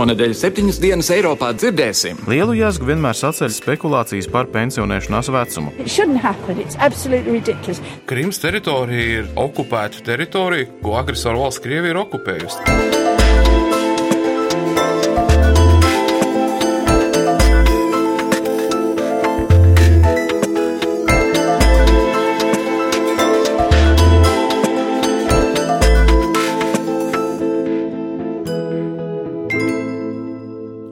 [0.00, 2.22] Šonadēļ septiņas dienas Eiropā dzirdēsim.
[2.30, 5.74] Lielu jēzgu vienmēr saceļ spekulācijas par pensionēšanās vecumu.
[8.08, 12.99] Krimas teritorija ir okupēta teritorija, ko agresoru valsts Krievija ir okupējusi.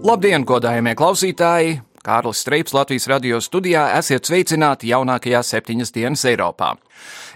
[0.09, 1.73] Labdien, godājamie klausītāji!
[2.01, 6.71] Kārlis Streips Latvijas radio studijā esiet sveicināti jaunākajā septiņas dienas Eiropā.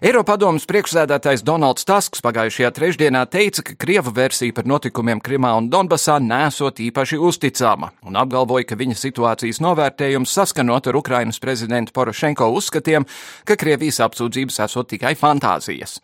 [0.00, 6.16] Eiropadomas priekšsēdētājs Donalds Tasks pagājušajā trešdienā teica, ka Krievu versija par notikumiem Krimā un Donbasā
[6.24, 13.04] nesot īpaši uzticama, un apgalvoja, ka viņa situācijas novērtējums saskanot ar Ukrainas prezidenta Porošenko uzskatiem,
[13.44, 16.00] ka Krievijas apsūdzības esot tikai fantāzijas.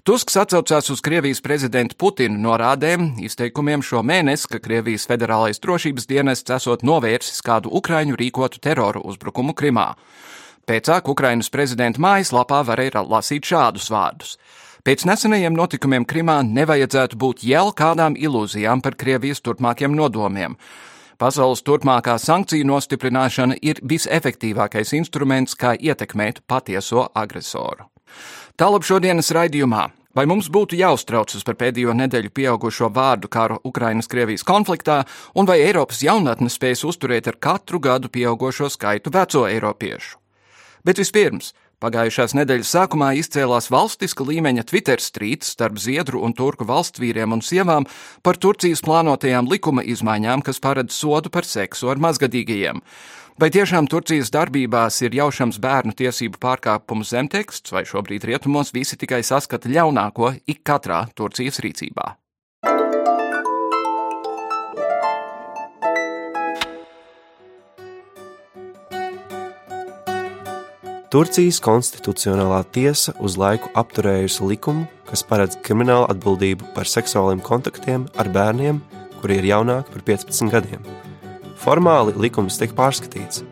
[0.00, 6.54] Tusks atcaucās uz Krievijas prezidenta Putina norādēm, izteikumiem šo mēnesi, ka Krievijas federālais drošības dienests
[6.56, 9.90] esot novērsis kādu ukraiņu rīkotu teroru uzbrukumu Krimā.
[10.64, 14.38] Pēcāk Ukrainas prezidenta mājaslapā varēja lasīt šādus vārdus.
[14.88, 20.56] Pēc nesenajiem notikumiem Krimā nevajadzētu būt jau kādām ilūzijām par Krievijas turpmākiem nodomiem.
[21.20, 27.90] Pasaules turpmākā sankciju nostiprināšana ir visefektīvākais instruments, kā ietekmēt patieso agresoru.
[28.60, 29.86] Tālāk šodienas raidījumā.
[30.12, 34.98] Vai mums būtu jāuztraucas par pēdējo nedēļu pieaugušo vārdu karu Ukrainas-Krievijas konfliktā,
[35.32, 40.18] un vai Eiropas jaunatne spēs uzturēt ar katru gadu pieaugušo skaitu veco eiropiešu?
[40.84, 47.32] Bet vispirms, pagājušās nedēļas sākumā izcēlās valstiska līmeņa Twitter strīds starp Ziedru un Turku valstsvīriem
[47.36, 47.88] un sievām
[48.26, 52.84] par Turcijas plānotajām likuma izmaiņām, kas paredz sodu par seksu ar mazgadīgajiem.
[53.40, 59.22] Vai tiešām Turcijas darbībās ir jaušams bērnu tiesību pārkāpumu zemteksts, vai šobrīd rietumos visi tikai
[59.24, 62.19] saskata ļaunāko ik katrā Turcijas rīcībā?
[71.10, 78.30] Turcijas konstitucionālā tiesa uz laiku apturējusi likumu, kas paredz kriminālu atbildību par seksuāliem kontaktiem ar
[78.30, 78.78] bērniem,
[79.18, 80.84] kuri ir jaunāki par 15 gadiem.
[81.58, 83.42] Formāli likums tiek pārskatīts.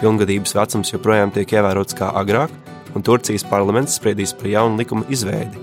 [0.00, 2.50] Pilngadības vecums joprojām tiek ievērots kā agrāk,
[2.98, 5.62] un Turcijas parlaments spriedīs par jaunu likuma izveidi.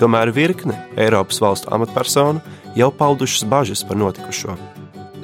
[0.00, 2.40] Tomēr virkne Eiropas valstu amatpersonu
[2.72, 4.56] jau paudušas bažas par notikušo.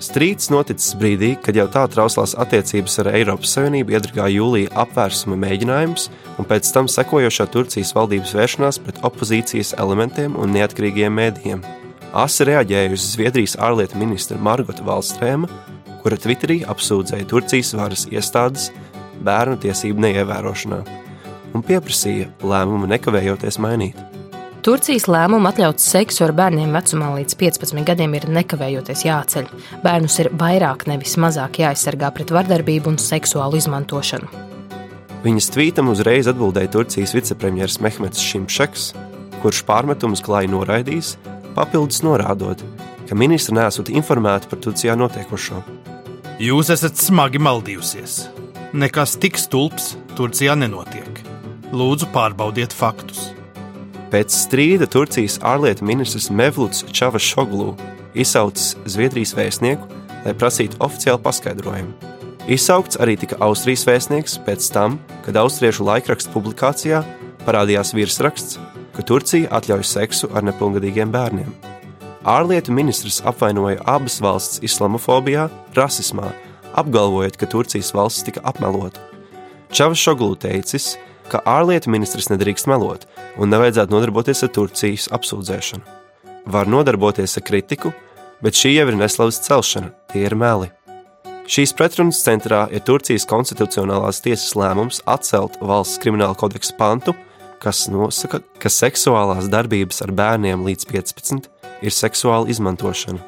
[0.03, 6.09] Strīds noticis brīdī, kad jau tā trauslās attiecības ar Eiropas Savienību iedragāja jūlija apvērsuma mēģinājums
[6.43, 11.63] un pēc tam sekojošā Turcijas valdības vēršanās pret opozīcijas elementiem un neatkarīgiem mēdījiem.
[12.19, 15.49] Asi reaģēja uz Zviedrijas ārlietu ministra Margota Valstrēma
[16.03, 18.71] kura Twitterī apsūdzēja Turcijas varas iestādes
[19.23, 20.83] bērnu tiesību neievērošanā
[21.53, 24.12] un pieprasīja lēmumu nekavējoties mainīt.
[24.63, 29.49] Turcijas lēmumu atļaut seksu ar bērniem vecumā līdz 15 gadiem ir nekavējoties jāceļ.
[29.83, 34.31] Bērnus ir vairāk, nevis mazāk jāaizsargā pret vardarbību un seksuālu izmantošanu.
[35.25, 38.87] Viņas tvītam uzreiz atbildēja Turcijas vicepremjerministrs Mehmets Šimšeks,
[39.43, 41.17] kurš pārmetumus klāja noraidījis,
[41.59, 42.63] papildus norādot,
[43.11, 45.59] ka ministri nesot informēti par Turcijā notiekošo.
[46.39, 48.21] Jūs esat smagi maldījusies.
[48.79, 51.25] Nekas tik stulbs Turcijā nenotiek.
[51.75, 53.33] Lūdzu, pārbaudiet faktus.
[54.13, 57.71] Pēc strīda Turcijas ārlietu ministrs Mevluds Čavas Šoglu
[58.13, 59.87] izsaucis Zviedrijas vēstnieku,
[60.27, 61.95] lai prasītu oficiālu paskaidrojumu.
[62.45, 67.01] Izsaukts arī tika Austrijas vēstnieks pēc tam, kad austriešu laikraksta publikācijā
[67.47, 68.59] parādījās virsraksts,
[68.93, 71.49] ka Turcija atļauj seksu ar nepilngadīgiem bērniem.
[72.29, 75.47] Ārlietu ministrs apvainoja abas valsts islamofobijā,
[75.79, 76.35] rasismā,
[76.77, 79.01] apgalvojot, ka Turcijas valsts tika apmelota.
[79.73, 81.12] Čavs Šoglu teicis, ka
[81.49, 83.07] ārlietu ministrs nedrīkst melot
[83.39, 85.83] un nevajadzētu nodarboties ar Turcijas apsūdzēšanu.
[86.53, 87.93] Var nodarboties ar kritiku,
[88.43, 90.73] bet šī jau ir neslavas celšana, tie ir meli.
[91.47, 97.15] Šīs pretrunas centrā ir Turcijas konstitucionālās tiesas lēmums atcelt valsts krimināla kodeksa pantu,
[97.63, 101.51] kas nosaka, ka seksuālās darbības ar bērniem līdz 15
[101.83, 103.23] ir seksuāla izmantošana.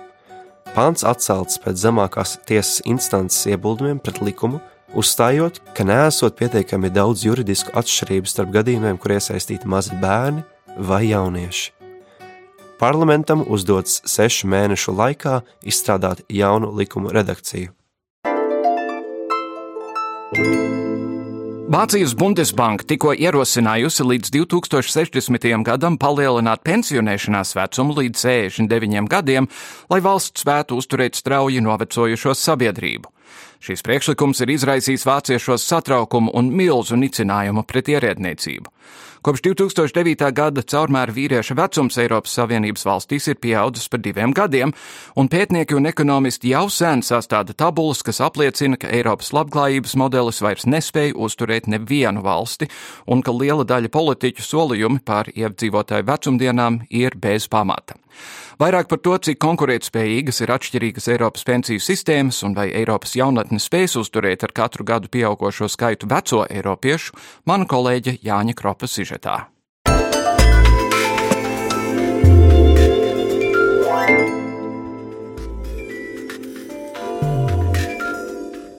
[0.75, 4.58] Pāns atcelts pēc zemākās tiesas instances ieguldījumiem pret likumu,
[4.99, 10.44] uzstājot, ka nesot pietiekami daudz juridisku atšķirību starp gadījumiem, kur iesaistīti mazi bērni
[10.79, 11.73] vai jaunieši.
[12.79, 17.73] parlamentam uzdots sešu mēnešu laikā izstrādāt jaunu likumu redakciju.
[21.75, 25.47] Vācijas Bundesbanka tikko ierosinājusi līdz 2060.
[25.67, 29.49] gadam palielināt pensionēšanās vecumu līdz 69 gadiem,
[29.91, 33.11] lai valsts spētu uzturēt strauji novecojušo sabiedrību.
[33.59, 38.71] Šīs priekšlikums ir izraisījis vāciešos satraukumu un milzu nicinājumu pret ierēdniecību.
[39.25, 40.21] Kopš 2009.
[40.37, 44.75] gada caurmēra vīrieša vecums Eiropas Savienības valstīs ir pieaudzis par diviem gadiem,
[45.17, 50.69] un pētnieki un ekonomisti jau sen sastāda tabulas, kas apliecina, ka Eiropas labklājības modelis vairs
[50.69, 52.69] nespēja uzturēt nevienu valsti,
[53.09, 57.97] un ka liela daļa politiķu solījumi par iedzīvotāju vecumdienām ir bez pamata.
[58.61, 63.99] Vairāk par to, cik konkurētspējīgas ir atšķirīgas Eiropas pensiju sistēmas un vai Eiropas jaunatne spēs
[64.00, 67.19] uzturēt ar katru gadu pieaugušo skaitu veco eiropiešu,
[67.50, 69.53] mana kolēģe Jāņa Kropa sižetā.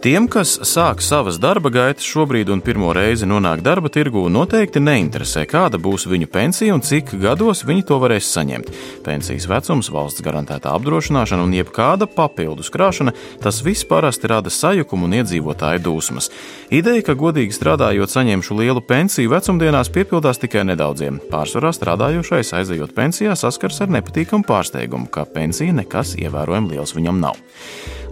[0.06, 5.48] Tiem, kas sāk savas darba gaitas šobrīd un pirmo reizi nonāk darba tirgū, noteikti neinteresē,
[5.50, 8.70] kāda būs viņu pensija un cik gados viņi to varēs saņemt.
[9.02, 15.18] Pensijas vecums, valsts garantētā apdrošināšana un jebkāda papildus krāšana- tas viss parasti rada sajukumu un
[15.24, 16.30] iedzīvotāju dusmas.
[16.70, 21.20] Ideja, ka godīgi strādājot saņemšu lielu pensiju vecumdienās, piepildās tikai nedaudziem.
[21.32, 27.34] Pārsvarā strādājošais aizejot pensijā saskars ar nepatīkamu pārsteigumu, ka pensija nekas ievērojami liels viņam nav.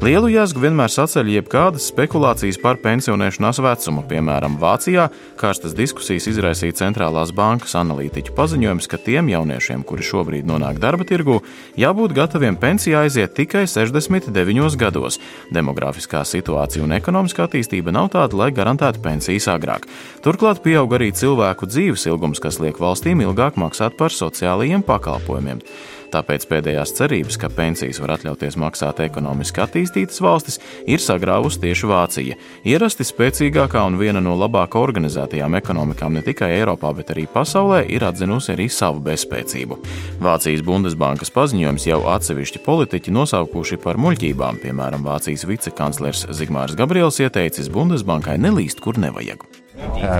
[0.03, 4.01] Lielu jēzgu vienmēr saceļ jebkādas spekulācijas par pensionēšanās vecumu.
[4.09, 5.05] Piemēram, Vācijā
[5.39, 11.37] kārstas diskusijas izraisīja centrālās bankas analītiķu paziņojums, ka tiem jauniešiem, kuri šobrīd nonāk darba tirgū,
[11.79, 15.21] jābūt gataviem pensijā aiziet tikai 69 gados.
[15.55, 19.87] Demogrāfiskā situācija un ekonomiskā attīstība nav tāda, lai garantētu pensijas agrāk.
[20.25, 25.63] Turklāt pieaug arī cilvēku dzīves ilgums, kas liek valstīm ilgāk maksāt par sociālajiem pakalpojumiem.
[26.13, 32.37] Tāpēc pēdējās cerības, ka pensijas var atļauties maksāt ekonomiski attīstītas valstis, ir sagrāvusi tieši Vācija.
[32.69, 38.05] Ierasti spēcīgākā un viena no labāk organizētajām ekonomikām ne tikai Eiropā, bet arī pasaulē, ir
[38.05, 39.79] atzinusi arī savu bezspēcību.
[40.21, 47.73] Vācijas Bundesbankas paziņojums jau atsevišķi politiķi nosaukuši par muļķībām, piemēram, Vācijas vicekanclers Zigmārs Gabriels ieteicis
[47.73, 49.62] Bundesbankai nelīst, kur nevajag.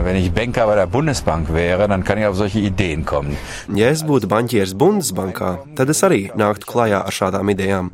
[0.04, 3.36] Wenn ich Banker bei der Bundesbank wäre, dann kann ich auf solche Ideen kommen.
[3.76, 7.90] Ja es būtu banķieris Bundesbankā, tad es arī nāktu klajā ar šādām idejām.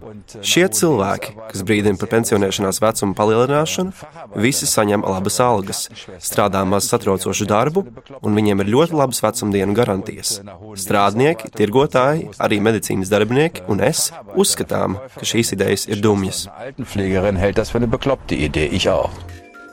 [0.45, 3.94] Šie cilvēki, kas brīdina par pensionēšanās vecumu palielināšanu,
[4.38, 5.81] visi saņem labas algas,
[6.21, 7.86] strādā maz satraucošu darbu,
[8.21, 10.38] un viņiem ir ļoti labas vecumdienu garantijas.
[10.86, 16.45] Strādnieki, tirgotāji, arī medicīnas darbinieki un es uzskatām, ka šīs idejas ir dumjas.
[16.54, 19.10] Altenpflegerin hält das für eine bekloppte Idee, ich auch.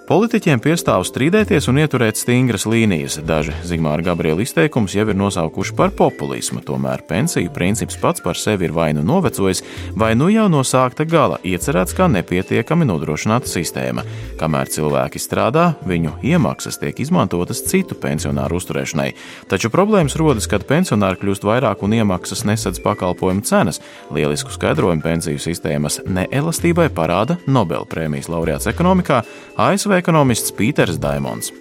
[0.07, 3.17] Politiķiem piestāv strīdēties un ieturēt stingras līnijas.
[3.27, 8.69] Daži Zigmāra Gabriela izteikumus jau ir nosaukuši par populismu, tomēr pensiju princips pats par sevi
[8.69, 9.65] ir vai nu novecojis,
[9.99, 14.05] vai nu jau no sākta gala iecerēts kā nepietiekami nodrošināta sistēma.
[14.39, 19.09] Kamēr cilvēki strādā, viņu iemaksas tiek izmantotas citu pensionāru uzturēšanai.
[19.51, 23.83] Taču problēmas rodas, kad pensionāri kļūst vairāk un iemaksas nesadz pakalpojumu cenas.
[24.15, 29.25] Lielisku skaidrojumu pensiju sistēmas neelastībai parāda Nobelprēmijas laureāts ekonomikā
[29.59, 31.53] ASV ekonomists Pīters Daimons.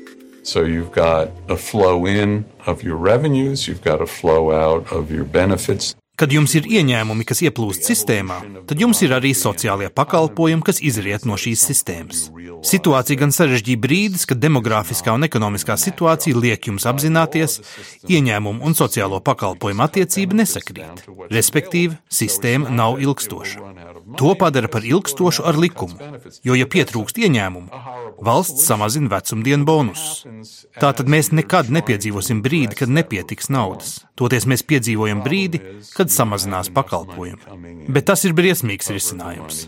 [0.43, 5.09] So you've got a flow in of your revenues, you've got a flow out of
[5.09, 5.95] your benefits.
[6.15, 8.37] Kad jums ir ieņēmumi, kas ieplūst sistēmā,
[8.69, 12.21] tad jums ir arī sociālie pakalpojumi, kas izriet no šīs sistēmas.
[12.65, 17.59] Situācija gan sarežģīja brīdis, kad demogrāfiskā un ekonomiskā situācija liek jums apzināties,
[18.07, 21.03] ieņēmumu un sociālo pakalpojumu attiecība nesakrīt.
[21.35, 23.67] Respektīvi, sistēma nav ilgstoša.
[24.15, 25.99] To padara par ilgstošu ar likumu,
[26.45, 27.83] jo, ja pietrūkst ieņēmumu,
[28.23, 30.65] valsts samazina vecumdienu bonusus.
[30.79, 34.04] Tātad mēs nekad nepiedzīvosim brīdi, kad nepietiks naudas.
[34.15, 35.59] Toties mēs piedzīvojam brīdi,
[35.95, 37.89] kad samazinās pakalpojumi.
[37.91, 39.65] Bet tas ir briesmīgs risinājums.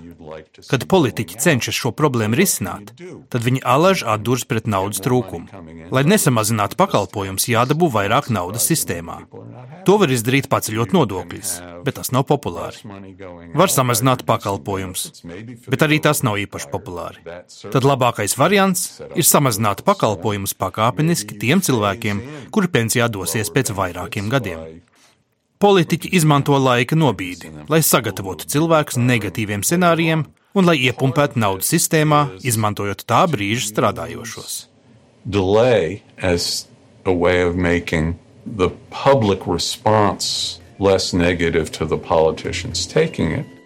[0.67, 2.93] Kad politiķi cenšas šo problēmu risināt,
[3.31, 5.87] tad viņi alaži atduras pret naudas trūkumu.
[5.91, 9.21] Lai nesamazinātu pakalpojumus, jādabū vairāk naudas sistēmā.
[9.87, 11.53] To var izdarīt paceļot nodokļus,
[11.87, 12.83] bet tas nav populāri.
[13.57, 15.23] Var samazināt pakalpojumus,
[15.67, 17.23] bet arī tas nav īpaši populāri.
[17.71, 24.36] Tad labākais variants ir samazināt pakalpojumus pakāpeniski tiem cilvēkiem, kuri pensijā dosies pēc vairākiem gadiem.
[25.57, 30.25] Politiķi izmanto laika nobīdi, lai sagatavotu cilvēkus negatīviem scenārijiem
[30.57, 34.67] un lai iepumpētu naudu sistēmā, izmantojot tā brīža strādājošos.
[38.57, 43.56] The public response less negative to the politicians taking it.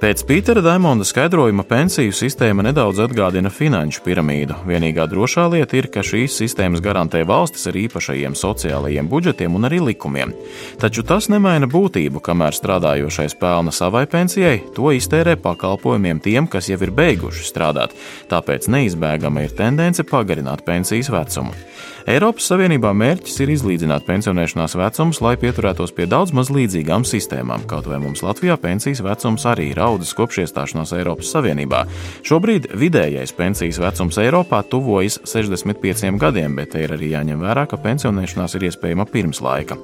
[0.00, 4.54] Pēc Pītera Daimonda skaidrojuma pensiju sistēma nedaudz atgādina finanšu piramīdu.
[4.64, 9.82] Vienīgā drošā lieta ir, ka šīs sistēmas garantē valstis ar īpašajiem sociālajiem budžetiem un arī
[9.90, 10.32] likumiem.
[10.80, 16.80] Taču tas nemaina būtību, kamēr strādājošais pelna savai pensijai, to iztērē pakalpojumiem tiem, kas jau
[16.80, 17.92] ir beiguši strādāt.
[18.32, 21.52] Tāpēc neizbēgama ir tendence pagarināt pensijas vecumu.
[22.08, 27.68] Eiropas Savienībā mērķis ir izlīdzināt pensionēšanās vecumus, lai pieturētos pie daudz maz līdzīgām sistēmām.
[27.68, 31.84] Kaut vai mums Latvijā pensijas vecums arī ir audzis kopš iestāšanās Eiropas Savienībā.
[32.26, 37.80] Šobrīd vidējais pensijas vecums Eiropā tuvojas 65 gadiem, bet te ir arī jāņem vērā, ka
[37.82, 39.78] pensionēšanās ir iespējama pirms laika.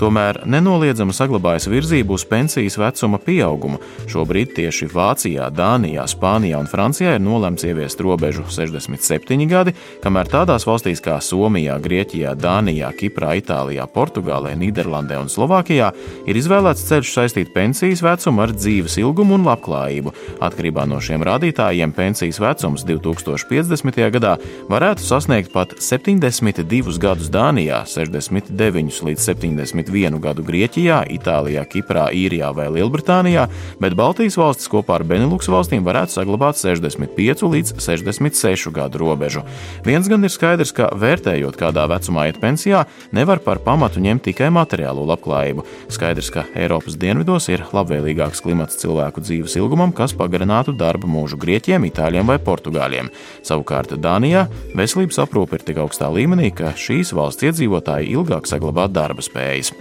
[0.00, 3.80] Tomēr nenoliedzama saglabājas virzība uz pensijas vecuma pieaugumu.
[4.10, 10.66] Šobrīd tieši Vācijā, Dānijā, Spānijā un Francijā ir nolemts ieviest robežu 67 gadi, kamēr tādās
[10.68, 15.92] valstīs kā Somijā, Grieķijā, Dānijā, Kiprā, Itālijā, Portugālē, Nīderlandē un Slovākijā
[16.28, 20.12] ir izvēlēts ceļš saistīt pensijas vecumu ar dzīves ilgumu un labklājību.
[20.44, 24.00] Atkarībā no šiem rādītājiem pensijas vecums 2050.
[24.16, 24.36] gadā
[24.70, 32.68] varētu sasniegt pat 72 gadus Dānijā, 69 līdz 71 gadu Grieķijā, Itālijā, Kiprā, Īrijā vai
[32.74, 33.46] Lielbritānijā,
[33.82, 39.44] bet Baltijas valstis kopā ar Benelux valstīm varētu saglabāt 65 līdz 66 gadu robežu.
[39.86, 42.84] Viens gan ir skaidrs, ka vērtējot kādā vecumā iet pensijā,
[43.16, 45.64] nevar par pamatu ņemt tikai materiālo labklājību.
[45.92, 51.86] Skaidrs, ka Eiropas dienvidos ir labvēlīgāks klimats cilvēku dzīves ilgumam, kas pagarinātu darba mūžu grieķiem,
[51.90, 53.10] itāļiem vai portugāļiem.
[53.44, 59.24] Savukārt Dānijā veselības aprūpe ir tik augstā līmenī, ka šīs valsts iedzīvotāji ilgāk saglabā darba
[59.24, 59.74] spējas.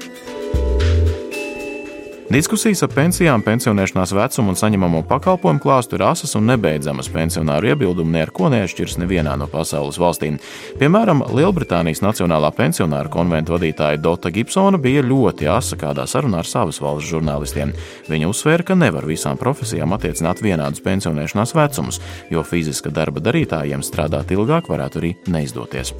[2.25, 7.11] Diskusijas par pensijām, pensionēšanās vecumu un saņemamo pakalpojumu klāstu ir asas un nebeidzamas.
[7.13, 10.39] Pensionāru iebildumi neko neatšķiras nevienā no pasaules valstīm.
[10.81, 16.81] Piemēram, Lielbritānijas Nacionālā pensionāra konventa vadītāja Dota Gibsona bija ļoti asa kādā sarunā ar savas
[16.81, 17.77] valsts žurnālistiem.
[18.09, 22.01] Viņa uzsvēra, ka nevar visām profesijām attiecināt vienādus pensionēšanās vecumus,
[22.33, 25.93] jo fiziska darba darītājiem strādāt ilgāk varētu arī neizdoties.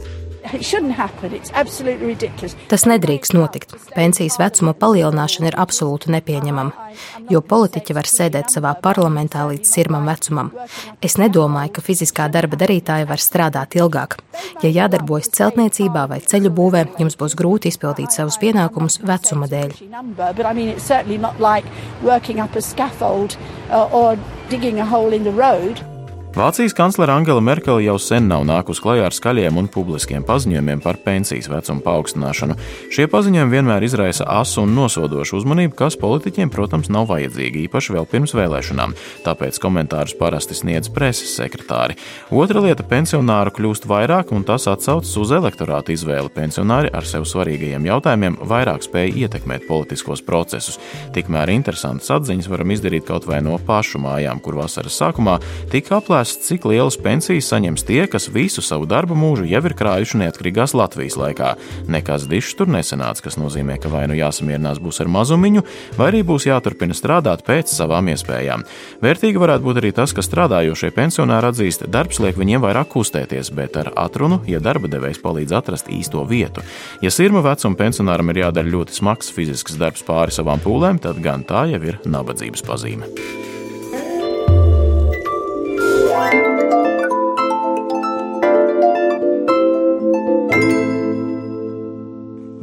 [2.70, 3.74] Tas nedrīkst notikt.
[3.96, 6.92] Pensijas vecuma palielināšana ir absolūti nepieņemama,
[7.32, 10.52] jo politiķi var sēdēt savā parlamentā līdz sirmam vecumam.
[11.06, 14.20] Es nedomāju, ka fiziskā darba darītāja var strādāt ilgāk.
[14.64, 19.76] Ja jādarbojas celtniecībā vai ceļu būvē, jums būs grūti izpildīt savus pienākumus vecuma dēļ.
[24.50, 25.95] digging a hole in the road.
[26.36, 30.98] Vācijas kanclere Angela Merkele jau sen nav nākus klajā ar skaļiem un publiskiem paziņojumiem par
[31.00, 32.58] pensijas vecumu paaugstināšanu.
[32.92, 38.08] Šie paziņojumi vienmēr izraisa asu un nosodošu uzmanību, kas politiķiem, protams, nav vajadzīgi, īpaši vēl
[38.12, 38.96] pirms vēlēšanām.
[39.24, 41.96] Tāpēc komentārus parasti sniedz preses sekretāri.
[42.28, 46.36] Otra lieta- pensionāru kļūst vairāk, un tas atsaucas uz elektorāta izvēli.
[46.36, 50.80] Pensionāri ar sev svarīgajiem jautājumiem vairāk spēj ietekmēt politiskos procesus.
[51.14, 55.40] Tikmēr interesantas atziņas varam izdarīt kaut vai no pašu mājām, kur vasaras sākumā
[55.72, 59.76] tika aplēsta aplēsts, cik lielas pensijas saņems tie, kas visu savu darba mūžu jau ir
[59.78, 61.56] krājuši neatkarīgās Latvijas laikā.
[61.88, 65.64] Nekas dišs tur nesenāts, kas nozīmē, ka vai nu jāsamierinās būs ar mazumiņu,
[65.98, 68.66] vai arī būs jāturpina strādāt pēc savām iespējām.
[69.04, 73.78] Vērtīgi varētu būt arī tas, ka strādājošie pensionāri atzīst, darbs liek viņiem vairāk kustēties, bet
[73.78, 76.66] ar atrunu, ja darba devējs palīdz atrast īsto vietu.
[77.06, 81.46] Ja sirma vecuma pensionāram ir jādara ļoti smags fizisks darbs pāri savām pūlēm, tad gan
[81.46, 83.14] tā jau ir nabadzības pazīme.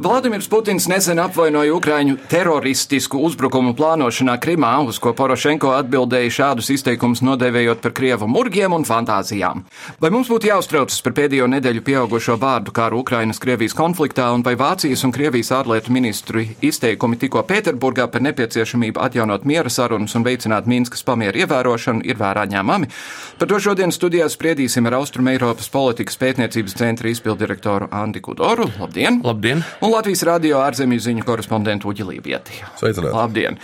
[0.03, 7.21] Vladimirs Putins nesen apvainoja Ukraiņu teroristisku uzbrukumu plānošanā Krimā, uz ko Porošenko atbildēja šādus izteikumus
[7.23, 9.61] nodēvējot par krievu murgiem un fantāzijām.
[10.03, 15.05] Vai mums būtu jāuztraucas par pēdējo nedēļu pieaugušo vārdu kāru Ukrainas-Krievijas konfliktā, un vai Vācijas
[15.07, 21.07] un Krievijas ārlietu ministru izteikumi tikko Pēterburgā par nepieciešamību atjaunot miera sarunas un veicināt Minskas
[21.07, 22.91] pamieru ievērošanu ir vērā ņēmami?
[23.39, 28.67] Par to šodien studijā spriedīsim ar Austrum Eiropas politikas pētniecības centra izpildirektoru Andi Kudoru.
[28.83, 29.23] Labdien!
[29.23, 29.63] Labdien!
[29.79, 32.55] Un Latvijas radio ārzemju ziņu korespondentu Uģi Lībieti.
[32.79, 33.13] Sveicināti!
[33.13, 33.59] Labdien!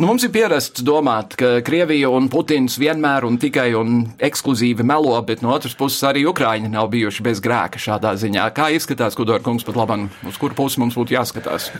[0.00, 5.14] Nu, mums ir pierasts domāt, ka Krievija un Putins vienmēr un tikai un ekskluzīvi melo,
[5.28, 8.48] bet no otras puses arī Ukraiņi nav bijuši bez grēka šādā ziņā.
[8.56, 11.70] Kā izskatās, Kudor kungs, pat labam, uz kuru pusi mums būtu jāskatās?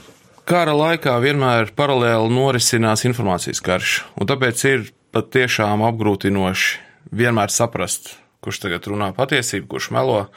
[0.46, 6.78] Kara laikā vienmēr paralēli norisinās informācijas karš, un tāpēc ir pat tiešām apgrūtinoši
[7.18, 8.14] vienmēr saprast,
[8.46, 10.28] kurš tagad runā patiesību, kurš melo.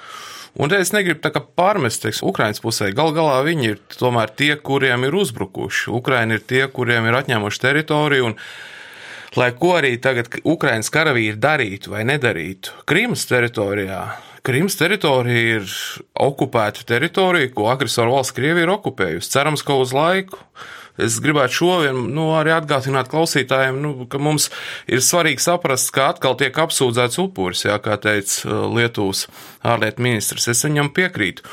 [0.60, 2.90] Un es negribu pārmest, teiksim, Ukraiņas pusē.
[2.96, 5.92] Gal galā viņi ir tomēr tie, kuriem ir uzbrukuši.
[5.96, 8.32] Ukraiņi ir tie, kuriem ir atņēmuši teritoriju.
[8.32, 8.36] Un,
[9.40, 14.04] lai ko arī tagad Ukraiņas karavīri darītu vai nedarītu, Krīmas teritorijā.
[14.42, 15.74] Krimas teritorija ir
[16.18, 19.30] okupēta teritorija, ko agresoru valsts Krievija ir okupējusi.
[19.30, 20.40] Cerams, ka uz laiku.
[21.00, 24.50] Es gribētu šo vien, nu, arī atgādināt klausītājiem, nu, ka mums
[24.92, 29.26] ir svarīgi saprast, ka atkal tiek apsūdzēts upuris, jā, kā teica uh, Lietuvas
[29.64, 30.50] ārlietu ministrs.
[30.52, 31.48] Es viņam piekrītu.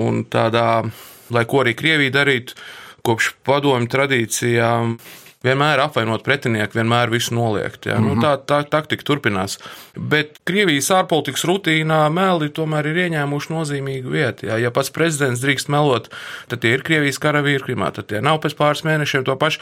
[0.00, 0.82] Un tādā,
[1.30, 2.58] lai ko arī Krievija darītu,
[3.06, 4.98] kopš padomju tradīcijām
[5.44, 7.86] vienmēr apvainot pretinieku, vienmēr visu noliegt.
[7.86, 7.98] Ja?
[7.98, 8.14] Mm -hmm.
[8.14, 9.58] nu, tā, tā taktika turpinās.
[9.96, 14.46] Bet Krievijas ārpolitikas rutīnā meli tomēr ir ieņēmuši nozīmīgu vietu.
[14.46, 14.58] Ja?
[14.58, 16.10] ja pats prezidents drīkst melot,
[16.48, 19.60] tad tie ir Krievijas karavīri Krimā, tad tie nav pēc pāris mēnešiem to pašu.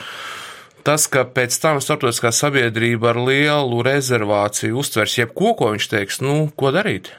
[0.83, 6.51] Tas, ka pēc tam starptautiskā sabiedrība ar lielu rezervāciju uztvers jebko, ko viņš teiks, nu,
[6.57, 7.11] ko darīt?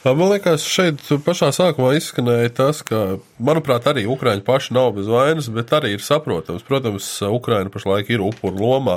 [0.00, 5.50] Man liekas, šeit pašā sākumā izskanēja tas, ka, manuprāt, arī Ukrāņi paši nav bez vainas,
[5.52, 6.64] bet arī ir saprotams.
[6.64, 8.94] Protams, Ukraina pašlaik ir upuru lomā,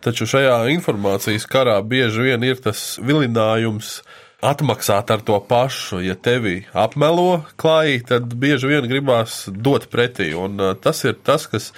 [0.00, 3.98] taču šajā informācijas karā bieži vien ir tas vilinājums
[4.40, 6.00] atmaksāt ar to pašu.
[6.06, 10.30] Ja tevi apmelo klājī, tad bieži vien gribās dot pretī.
[10.32, 11.74] Un tas ir tas, kas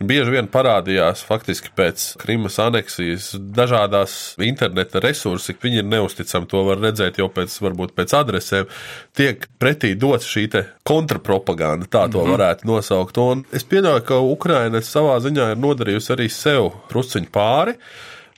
[0.00, 4.14] bieži vien parādījās faktiski pēc Krimas aneksijas dažādās
[4.44, 5.56] interneta resursi.
[5.60, 8.70] Viņi ir neusticami, to var redzēt jau pēc, varbūt pēc adresēm.
[9.16, 10.48] Tiek pretī dots šī
[10.88, 12.32] kontrapropaganda, tā to mm -hmm.
[12.36, 13.18] varētu nosaukt.
[13.18, 17.74] Un es pieļauju, ka Ukraina savā ziņā ir nodarījusi arī sev trusciņu pāri.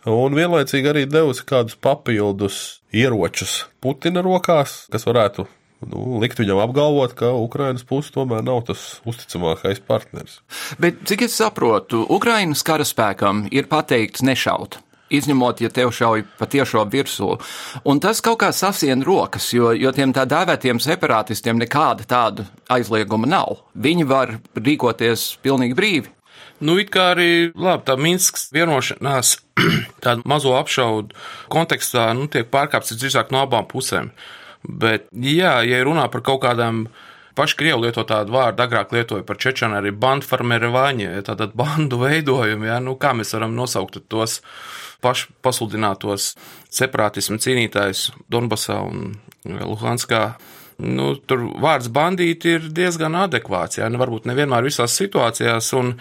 [0.04, 5.46] Un vienlaicīgi arī devusi kādus papildus ieročus Putina rokās, kas varētu
[5.88, 10.40] nu, likt viņam apgalvot, ka Ukrainas puse tomēr nav tas uzticamākais partneris.
[10.82, 14.80] Bet cik es saprotu, Ukrainas karaspēkam ir pateikts nešaut.
[15.12, 17.34] Izņemot, ja tev šauj pa tiešo virsū.
[17.84, 23.28] Un tas kaut kā sasien rokas, jo, jo tiem tā dēvētiem separātistiem nekāda tāda aizlieguma
[23.28, 23.60] nav.
[23.76, 26.14] Viņi var rīkoties pilnīgi brīvi.
[26.62, 29.34] Nu, it kā arī labi, tā Minskas vienošanās,
[30.04, 31.16] tādu mazo apšaudu
[31.52, 34.12] kontekstā, nu, tiek pārkāpts drīzāk no abām pusēm.
[34.62, 36.84] Bet, jā, ja runā par kaut kādām
[37.38, 42.02] paši krievi lieto tādu vārdu, agrāk lietoja par čečanu arī bandu farmeri vaņi, tātad bandu
[42.04, 44.40] veidojumu, jā, nu kā mēs varam nosaukt tos
[45.02, 46.32] paši pasludinātos
[46.70, 50.36] separātismu cīnītājus Donbasā un Luhanskā.
[50.82, 55.92] Nu, tur vārds bandīti ir diezgan adekvāts, jā, nu, varbūt nevienmēr visās situācijās, un,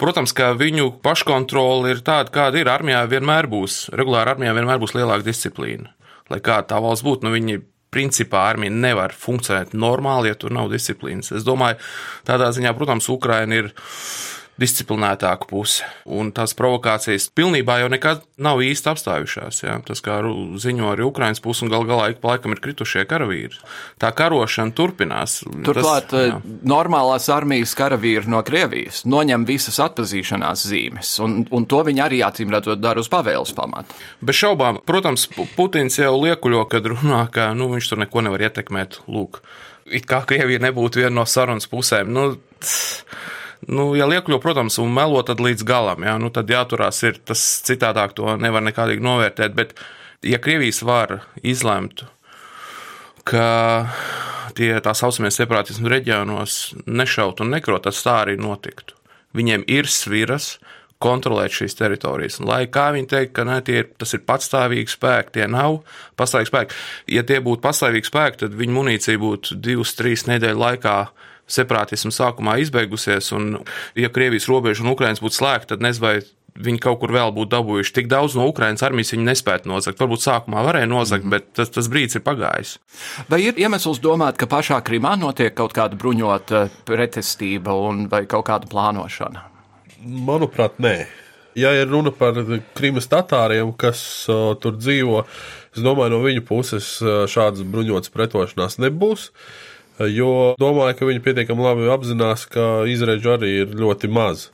[0.00, 4.96] protams, ka viņu paškontrola ir tāda, kāda ir armijā vienmēr būs, regulāri armijā vienmēr būs
[4.96, 5.92] lielāka disciplīna.
[6.32, 7.60] Lai kā tā valsts būtu, nu viņi
[7.94, 11.32] principā armija nevar funkcionēt normāli, ja tur nav disciplīnas.
[11.38, 11.78] Es domāju,
[12.26, 13.72] tādā ziņā, protams, Ukraina ir
[14.60, 15.86] disciplinētāka puse.
[16.06, 19.60] Un tās provokācijas pilnībā jau nekad nav īsti apstājušās.
[19.64, 19.76] Ja?
[19.86, 20.20] Tas, kā
[20.62, 23.58] ziņo arī Ukraiņas puse, un gal galā ik pa laikam ir kritušie karavīri.
[24.02, 25.40] Tā karošana turpinās.
[25.66, 26.38] Turklāt, tas, jā.
[26.38, 32.22] Eh, normālās armijas karavīri no Krievijas noņem visas atpazīšanās zīmes, un, un to viņi arī
[32.26, 33.98] acīm redzot dara uz pavēles pamata.
[34.24, 35.26] Bez šaubām, protams,
[35.58, 39.02] Putins jau liekuļo, kad runā, ka nu, viņš tur neko nevar ietekmēt.
[39.10, 39.42] Lūk,
[39.90, 42.12] it kā Krievija nebūtu viena no sarunas pusēm.
[42.14, 42.28] Nu,
[42.62, 43.02] tss,
[43.70, 47.42] Nu, ja liekļo, protams, un melo, tad līdz galam, jā, nu, tad jāturās ir tas
[47.64, 49.54] citādāk, to nevar nekādīgi novērtēt.
[49.56, 49.72] Bet,
[50.26, 52.04] ja Krievijas var izlemt,
[53.24, 53.46] ka
[54.58, 58.96] tie tā saucamie separātismu reģionos nešaut un nekrot, tad tā arī notiktu.
[59.34, 60.58] Viņiem ir sviras
[61.04, 62.40] kontrolēt šīs teritorijas.
[62.40, 65.82] Un, lai kā viņi teikt, ka ne, tie, tas ir patstāvīgi spēki, tie nav
[66.20, 66.80] pastāvīgi spēki.
[67.18, 70.96] Ja tie būtu pastāvīgi spēki, tad viņu munīcija būtu divas, trīs nedēļu laikā
[71.54, 73.58] separātismu sākumā izbeigusies, un,
[74.00, 76.16] ja Krievijas robeža un Ukrainas būtu slēgta, tad nezinu, vai
[76.54, 77.94] viņi kaut kur vēl būtu dabūjuši.
[77.98, 80.00] Tik daudz no Ukraiņas armijas viņi nespētu nozagt.
[80.00, 81.34] Varbūt sākumā varēja nozagt, mm.
[81.34, 82.76] bet tas, tas brīdis ir pagājis.
[83.30, 88.46] Vai ir iemesls domāt, ka pašā Krimā notiek kaut kāda bruņota pretestība un vai kaut
[88.50, 89.50] kāda plānošana?
[90.02, 90.96] Manuprāt, nē.
[91.54, 92.34] Ja ir runa par
[92.74, 95.22] Krimas tatāriem, kas uh, tur dzīvo,
[95.76, 96.88] es domāju, no viņu puses
[97.30, 99.28] šādas bruņotas pretošanās nebūs.
[100.10, 104.48] Jo domāju, ka viņi pietiekami labi apzinās, ka izredzu arī ir ļoti maz.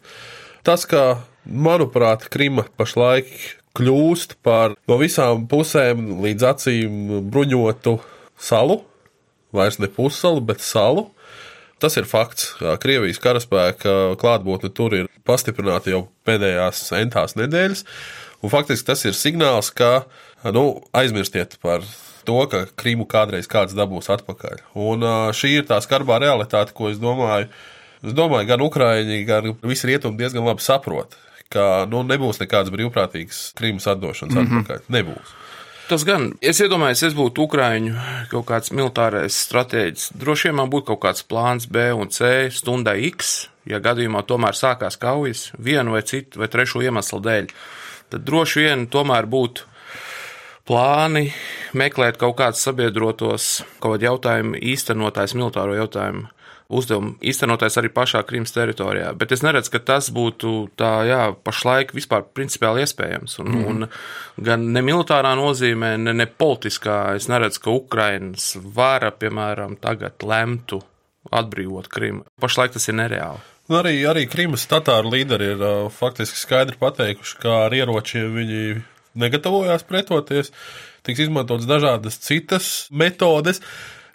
[0.66, 3.30] Tas, ka, manuprāt, Krima pašlaik
[3.78, 6.98] kļūst par no visām pusēm līdz acīm
[7.32, 7.96] bruņotu
[8.40, 8.80] salu,
[9.56, 11.08] vairs ne pussalu, bet salu.
[11.80, 12.52] Tas ir fakts.
[12.82, 17.84] Krievijas karaspēka klātbūtne tur ir pastiprināta jau pēdējās centās nedēļas.
[18.44, 20.04] Un faktiski tas ir signāls, ka
[20.52, 21.84] nu, aizmirstiet par
[22.28, 24.64] to, ka Krīmu kādreiz kāds dabūs atpakaļ.
[24.80, 25.04] Un
[25.36, 27.50] šī ir tā skarbā realitāte, ko es domāju.
[28.00, 31.16] Es domāju, gan Ukrāņi, gan visi rietumi diezgan labi saprot,
[31.52, 34.64] ka nu, nebūs nekādas brīvprātīgas Krīmas atdošanas mm -hmm.
[34.64, 34.86] atpakaļ.
[34.96, 35.34] Nebūs.
[35.90, 37.96] Tas gan, es iedomājos, es būtu Ukrāņu
[38.30, 40.12] kaut kāds militārais stratēģis.
[40.22, 44.54] Droši vien man būtu kaut kāds plāns B un C stundai X, ja gadījumā tomēr
[44.54, 47.50] sākās kaujas vienu vai citu vai trešu iemeslu dēļ.
[48.14, 49.66] Tad droši vien tomēr būtu
[50.70, 51.32] plāni
[51.74, 53.50] meklēt kaut kādus sabiedrotos,
[53.82, 56.30] kaut kādu jautājumu īstenotājs, militāro jautājumu
[56.70, 59.12] uzdevumu īstenotājs arī pašā Krimas teritorijā.
[59.18, 63.38] Bet es neredzu, ka tas būtu tā, jā, pašlaik vispār principiāli iespējams.
[63.42, 63.66] Un, mm.
[63.70, 67.00] un gan ne militārā nozīmē, ne, ne politiskā.
[67.18, 70.80] Es neredzu, ka Ukrainas vara, piemēram, tagad lemtu
[71.36, 72.24] atbrīvot Krimu.
[72.40, 73.42] Pašlaik tas ir nereāli.
[73.70, 78.62] Un arī, arī Krimas tatāru līderi ir uh, faktiski skaidri pateikuši, ka ar ieročiem viņi
[79.20, 80.50] negatavojās pretoties.
[81.06, 83.62] Tiks izmantotas dažādas citas metodes.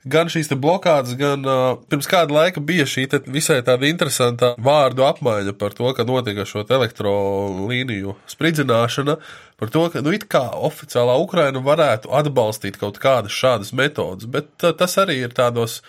[0.05, 5.55] Gan šīs blokādes, gan uh, pirms kāda laika bija šī visai tāda interesanta vārdu apmaiņa
[5.57, 9.15] par to, ka notika šo elektrolīniju spridzināšana,
[9.57, 14.53] par to, ka nu, it kā oficiālā Ukraina varētu atbalstīt kaut kādas šādas metodas, bet
[14.61, 15.79] uh, tas arī ir tādos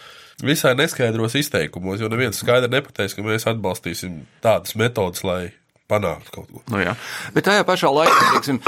[0.41, 5.53] visai neskaidros izteikumos, jo neviens skaidri nepateiks, ka mēs atbalstīsim tādas metodas, lai
[5.91, 6.63] panākt kaut ko.
[6.73, 6.95] Nu jā.
[7.35, 8.61] Bet tajā pašā laikā, teiksim,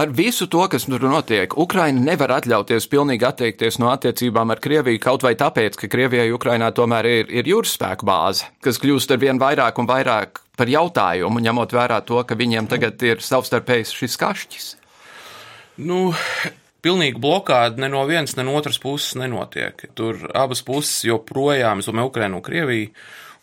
[0.00, 5.02] ar visu to, kas tur notiek, Ukraina nevar atļauties pilnīgi atteikties no attiecībām ar Krieviju
[5.02, 9.22] kaut vai tāpēc, ka Krievijai Ukrainā tomēr ir, ir jūras spēku bāze, kas kļūst ar
[9.22, 14.18] vien vairāk un vairāk par jautājumu, ņemot vērā to, ka viņiem tagad ir savstarpējs šis
[14.20, 14.72] kašķis.
[15.80, 16.10] Nu,
[16.80, 19.82] Pilnīgi blokāde ne no vienas, ne no otras puses nenotiek.
[19.96, 22.88] Tur abas puses joprojām, es domāju, Ukraina un Krievija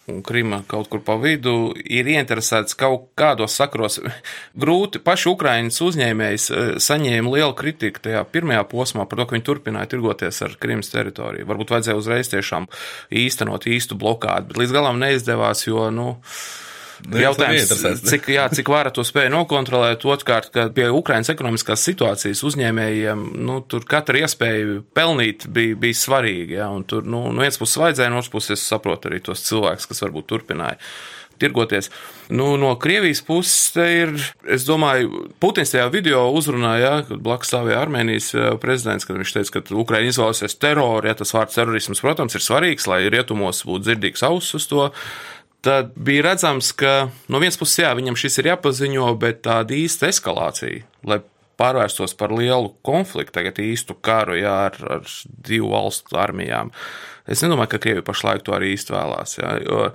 [0.08, 4.00] un Krima kaut kur pa vidu ir ieinteresēts kaut kādos sakros.
[4.62, 9.48] Grūti paši Ukraiņas uzņēmējs eh, saņēma lielu kritiku tajā pirmajā posmā par to, ka viņi
[9.50, 11.48] turpināja tirgoties ar Krimas teritoriju.
[11.50, 12.70] Varbūt vajadzēja uzreiz tiešām
[13.24, 16.14] īstenot īstu blokādu, bet līdz galam neizdevās, jo, nu,
[17.06, 17.72] Nu, Jautājums,
[18.08, 23.60] cik, jā, cik vara to spēja nokontrolēt, otrkārt, ka pie Ukrainas ekonomiskās situācijas uzņēmējiem, nu,
[23.70, 28.10] tur katra iespēja pelnīt bija, bija svarīga, jā, un tur, nu, no vienas puses vajadzēja,
[28.14, 30.82] no otras puses es saprotu arī tos cilvēkus, kas varbūt turpināja
[31.38, 31.92] tirgoties.
[32.30, 34.12] Nu, no Krievijas puses ir,
[34.50, 38.32] es domāju, Putins tajā video uzrunā, ja, kad blakus stāvēja Armēnijas
[38.62, 42.90] prezidents, kad viņš teica, ka Ukraina izvēlēsies teroru, ja tas vārds terorisms, protams, ir svarīgs,
[42.90, 44.90] lai rietumos būtu dzirdīgs auss uz to
[45.66, 50.12] tad bija redzams, ka no vienas puses, jā, viņam šis ir jāpaziņo, bet tāda īsta
[50.12, 51.22] eskalācija, lai
[51.58, 56.72] pārvērstos par lielu konfliktu, tagad īstu karu jā, ar, ar divu valstu armijām.
[57.28, 59.38] Es nedomāju, ka Krievija pašlaik to arī īsti vēlās.
[59.42, 59.88] Jā, jo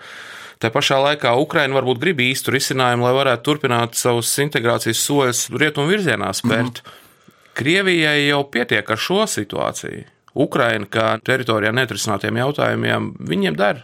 [0.62, 5.90] Tā pašā laikā Ukraina varbūt grib īstu risinājumu, lai varētu turpināt savus integrācijas soļus rietumu
[5.90, 6.78] virzienā spērt.
[6.78, 7.48] Mm -hmm.
[7.58, 10.04] Krievijai jau pietiek ar šo situāciju.
[10.34, 13.82] Ukraina, kā teritorijā netrisinātiem jautājumiem, viņiem der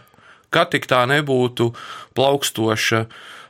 [0.53, 1.71] ka tik tā nebūtu
[2.17, 3.05] plaukstoša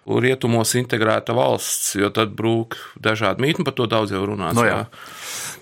[0.09, 4.55] rietumos integrēta valsts, jo tad brūk dažādi mītni, par to daudz jau runās.
[4.57, 4.79] No jā.
[4.79, 4.87] Jā.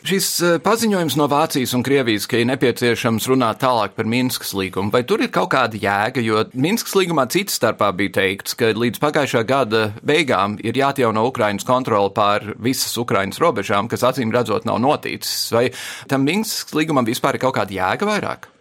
[0.08, 4.94] Šis eh, paziņojums no Vācijas un Krievijas, ka ir nepieciešams runāt tālāk par Minskas līgumu,
[4.94, 9.04] vai tur ir kaut kāda jēga, jo Minskas līgumā cits starpā bija teikts, ka līdz
[9.04, 14.80] pagājušā gada beigām ir jāatjauno Ukrainas kontroli pār visas Ukrainas robežām, kas acīm redzot nav
[14.84, 15.50] noticis.
[15.52, 15.70] Vai
[16.08, 18.54] tam Minskas līgumam vispār ir kaut kāda jēga vairāk?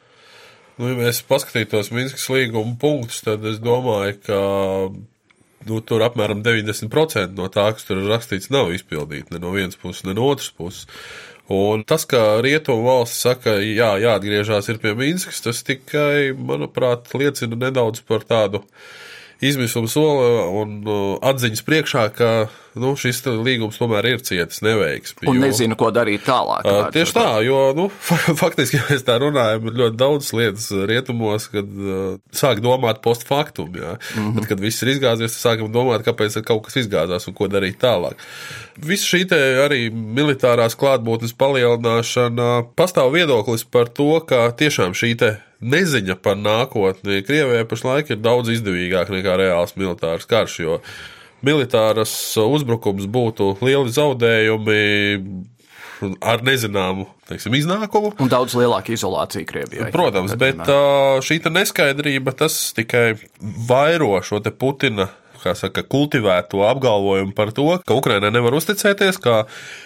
[0.77, 4.41] Nu, ja mēs paskatītos Minskas līguma punktus, tad es domāju, ka
[5.67, 9.79] nu, tur apmēram 90% no tā, kas tur ir rakstīts, nav izpildīti ne no vienas
[9.81, 10.85] puses, ne no otras puses.
[11.53, 18.03] Un tas, ka rietumu valsts saka, jā, jāatgriežas pie Minskas, tas tikai, manuprāt, liecina nedaudz
[18.05, 18.65] par tādu
[19.41, 20.29] izmisuma soli
[20.61, 22.31] un uh, atziņas priekšā, ka
[22.81, 25.29] nu, šis līgums tomēr ir cietis neveiksmi.
[25.29, 26.65] Un jo, nezinu, ko darīt tālāk.
[26.65, 27.89] Uh, tieši tā, jo nu,
[28.43, 33.27] faktiski, ja mēs tā runājam, ir ļoti daudz lietas rietumos, kad uh, sāk domāt post
[33.29, 33.73] factum.
[33.77, 33.97] Jā.
[33.97, 34.35] Mm -hmm.
[34.41, 37.81] Tad, kad viss ir izgāzies, tad sākam domāt, kāpēc kaut kas izgāzās un ko darīt
[37.81, 38.17] tālāk.
[38.77, 39.25] Viss šī
[39.65, 45.17] arī militārās klātbūtnes palielināšana pastāv viedoklis par to, ka tiešām šī
[45.61, 50.79] neziņa par nākotni Krievijai pašlaik ir daudz izdevīgāk nekā reāls militārs karš, jo
[51.47, 54.81] militāras uzbrukums būtu lieli zaudējumi
[56.21, 58.13] ar nezināmu teiksim, iznākumu.
[58.21, 59.91] Un daudz lielāka izolācija Krievijai.
[59.95, 60.61] Protams, bet
[61.25, 63.15] šī neskaidrība tas tikai
[63.69, 65.09] vairo šo Putina
[65.55, 69.45] saka, kultivēto apgalvojumu par to, ka Ukrainai nevar uzticēties, ka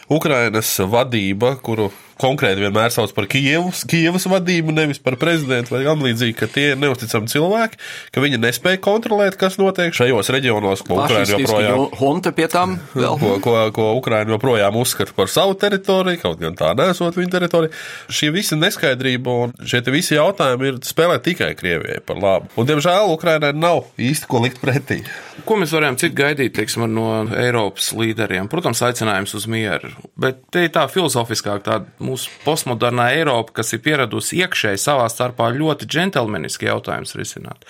[0.08, 6.36] Ukrainas vadība, kuru konkrēti vienmēr sauc par Kievas, Kievas vadību, nevis par prezidentu vai līdzīgi,
[6.38, 7.80] ka tie ir neusticami cilvēki,
[8.14, 11.86] ka viņi nespēja kontrolēt, kas notiek šajos reģionos, ko Ukraina joprojām.
[12.00, 13.18] Hunta pie tam vēl.
[13.20, 17.72] Ko, ko, ko Ukraina joprojām uzskata par savu teritoriju, kaut gan tā nesot viņa teritoriju.
[18.12, 22.50] Šī visa neskaidrība un šie visi jautājumi ir spēlē tikai Krievijai par labu.
[22.56, 25.00] Un, diemžēl, Ukrainai nav īsti ko likt pretī.
[25.46, 27.06] Ko mēs varējām citu gaidīt, teiksim, no
[27.38, 28.48] Eiropas līderiem?
[28.50, 33.84] Protams, aicinājums uz mieru, bet te ir tā filozofiskāk tāda mūsu postmodernā Eiropa, kas ir
[33.84, 37.64] pieradusi iekšēji savā starpā ļoti džentlmeniski jautājumus risināt.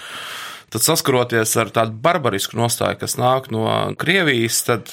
[0.70, 3.66] Tad saskaroties ar tādu barbarisku nostāju, kas nāk no
[3.98, 4.92] Krievijas, tad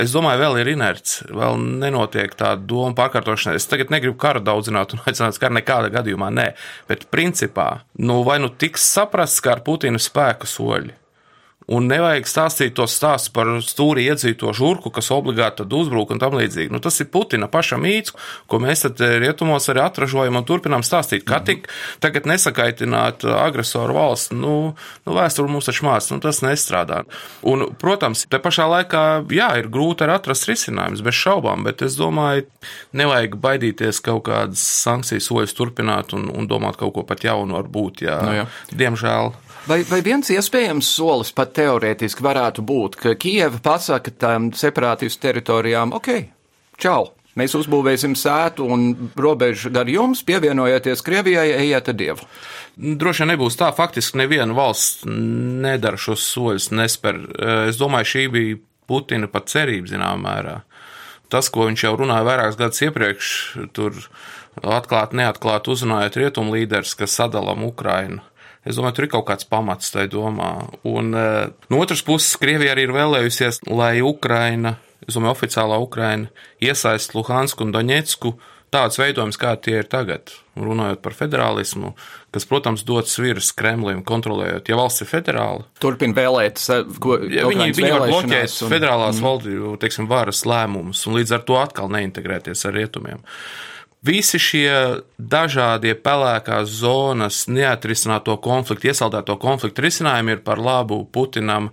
[0.00, 3.58] es domāju, vēl ir inerts, vēl nenotiek tāda doma pārkārtošana.
[3.58, 6.48] Es tagad negribu karu daudzināt un aicināt karu nekādā gadījumā, nē,
[6.90, 7.68] bet principā,
[8.00, 10.96] nu vai nu tiks saprasts, kā ar Putina spēku soļi.
[11.68, 16.72] Un nevajag stāstīt tos stāstus par stūri iedzīto žurku, kas obligāti uzbrūk un tam līdzīgi.
[16.72, 18.14] Nu, tas ir Putina paša mīts,
[18.48, 21.26] ko mēs eh, rietumos arī atražojam un turpinām stāstīt.
[21.28, 21.68] Kā tik
[22.00, 24.54] tagad nesakaitināt agresoru valsts, nu,
[25.04, 27.02] nu vēsture mums taču mācās, nu, tas nestrādā.
[27.48, 29.04] Un, protams, te pašā laikā,
[29.36, 32.46] jā, ir grūti arī atrast risinājumus, bez šaubām, bet es domāju,
[32.96, 38.06] nevajag baidīties kaut kādas sankcijas soļus turpināt un, un domāt kaut ko pat jaunu varbūt,
[38.08, 38.16] jā.
[38.24, 38.48] Nu, jā.
[38.72, 39.36] Diemžēl.
[39.68, 45.92] Vai, vai viens iespējams solis pat teorētiski varētu būt, ka Kijava pasaka tam separātistu teritorijām,
[45.98, 46.08] ok,
[46.80, 47.10] čau!
[47.38, 52.24] Mēs uzbūvēsim sētu un robežu gar jums, pievienojieties Krievijai, ejiet ar Dievu.
[52.74, 57.20] Droši vien nebūs tā, faktiski neviena valsts nedara šos soļus, nespēr.
[57.68, 60.56] Es domāju, šī bija Putina pat cerība zināmā mērā.
[61.30, 63.30] Tas, ko viņš jau runāja vairākus gadus iepriekš,
[63.76, 64.00] tur
[64.64, 68.24] atklāti, neatklāti uzrunājot rietumu līderus, kas sadalām Ukrainu.
[68.66, 70.52] Es domāju, tur ir kaut kāds pamats tai domā.
[70.88, 76.30] Un uh, no otras puses, Krievija arī ir vēlējusies, lai Ukraina, es domāju, oficiālā Ukraina
[76.64, 78.34] iesaist Luhansku un Doņetsku
[78.74, 80.32] tāds veidojums, kā tie ir tagad.
[80.58, 81.92] Runājot par federālismu,
[82.34, 85.64] kas, protams, dod sviras Kremlim, kontrolējot, ja valsts ir federāla.
[85.82, 86.60] Turpin vēlēt,
[87.02, 88.72] ko ja viņi, viņi var bloķēt un...
[88.74, 89.28] federālās mm.
[89.28, 93.24] valdību, teiksim, varas lēmumus un līdz ar to atkal neintegrēties ar rietumiem.
[94.06, 101.72] Visi šie dažādie pelēkās zonas, neatrisināto konfliktu, iesaldēto konfliktu risinājumi ir par labu Putinam.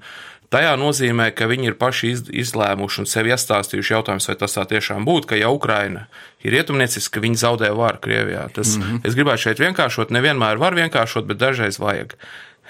[0.50, 5.06] Tajā nozīmē, ka viņi ir paši izlēmuši un sev iestāstījuši jautājums, vai tas tā tiešām
[5.06, 6.06] būtu, ka ja Ukraina
[6.46, 8.48] ir rietumnieciska, ka viņi zaudē varu Krievijā.
[8.54, 9.00] Tas, mm -hmm.
[9.04, 12.16] Es gribētu šeit vienkāršot, nevienmēr var vienkāršot, bet dažreiz vajag.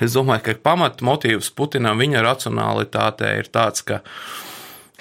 [0.02, 4.02] Es domāju, ka pamat motīvs Putinam viņa racionalitātē ir tāds, ka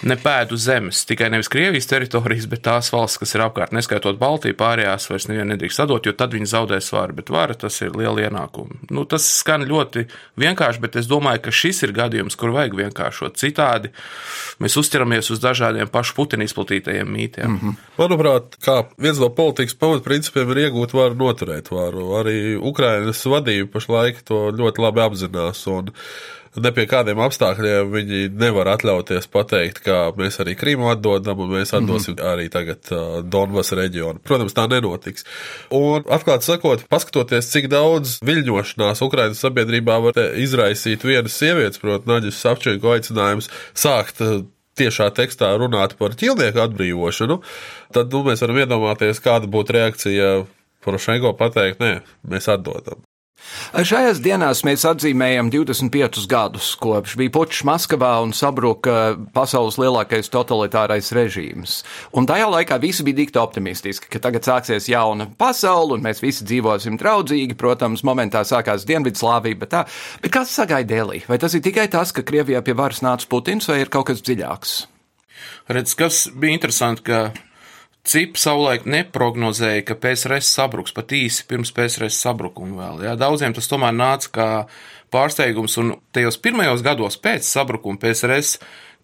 [0.04, 4.56] ne pēdu zemes, tikai nevis Krievijas teritorijas, bet tās valsts, kas ir apkārt, neskaitot Baltiju,
[4.58, 8.26] pārējās vairs nevienu nedrīkst sadot, jo tad viņi zaudē svaru, bet vara tas ir liela
[8.26, 8.78] ienākuma.
[8.94, 10.06] Nu, tas skan ļoti
[10.40, 13.38] vienkārši, bet es domāju, ka šis ir gadījums, kur vajag vienkāršot.
[13.40, 13.92] Citādi
[14.62, 17.48] mēs uzturamies uz dažādiem pašu Putina izplatītajiem mītiem.
[17.48, 17.90] Mm -hmm.
[17.98, 22.12] Manuprāt, kā viens no politikas pamatprincipiem ir iegūt varu, noturēt varu.
[22.20, 25.66] Arī Ukrainas vadība pašlaik to ļoti labi apzinās.
[25.66, 25.92] Un
[26.60, 31.74] ne pie kādiem apstākļiem viņi nevar atļauties pateikt, ka mēs arī Krīmu atdodam, un mēs
[31.74, 32.32] atdosim mm -hmm.
[32.32, 34.22] arī tagad uh, Donbas reģionu.
[34.24, 35.26] Protams, tā nenotiks.
[35.70, 42.40] Un, atklāti sakot, paskatoties, cik daudz viļņošanās Ukrainas sabiedrībā var izraisīt vienas sievietes, proti, Naģis
[42.40, 44.22] Savčenko aicinājums sākt
[44.78, 47.40] tiešā tekstā runāt par ķilnieku atbrīvošanu,
[47.94, 50.34] tad nu, mēs varam iedomāties, kāda būtu reakcija
[50.84, 53.03] Porošenko pateikt, nē, mēs atdodam.
[53.72, 61.08] Šajās dienās mēs atzīmējam 25 gadus, kopš bija pučs Maskavā un sabruka pasaules lielākais totalitārais
[61.16, 61.78] režīms.
[62.12, 66.46] Un tajā laikā visi bija dikti optimistiski, ka tagad sāksies jauna pasaule un mēs visi
[66.48, 67.56] dzīvosim draudzīgi.
[67.58, 69.84] Protams, momentā sākās Dienvidslāvija, bet, tā,
[70.22, 71.22] bet kas sagaida Delī?
[71.30, 74.22] Vai tas ir tikai tas, ka Krievijā pie varas nāca Putins vai ir kaut kas
[74.24, 74.76] dziļāks?
[75.72, 77.20] Redz, kas bija interesanti, ka
[78.04, 83.04] CIP savulaik neprognozēja, ka PSRS sabruks pat īsi pirms PSRS sabrukuma vēl.
[83.06, 83.14] Jā.
[83.20, 84.48] Daudziem tas tomēr nāca kā
[85.14, 88.58] pārsteigums, un tajos pirmajos gados pēc sabrukuma PSRS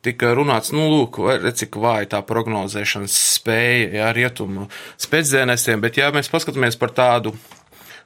[0.04, 1.20] tika runāts, nu, lūk,
[1.56, 4.68] cik vāja tā prognozēšanas spēja, jā, rietumu
[5.00, 7.34] spēcdienestiem, bet ja mēs paskatāmies par tādu